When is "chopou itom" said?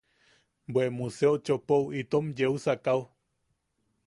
1.45-2.25